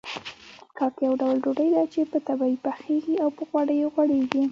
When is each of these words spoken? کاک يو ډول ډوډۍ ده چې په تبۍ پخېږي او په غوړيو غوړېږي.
کاک 0.77 0.95
يو 1.05 1.13
ډول 1.21 1.35
ډوډۍ 1.43 1.69
ده 1.75 1.83
چې 1.93 1.99
په 2.11 2.17
تبۍ 2.27 2.53
پخېږي 2.65 3.15
او 3.23 3.29
په 3.37 3.43
غوړيو 3.49 3.87
غوړېږي. 3.93 4.43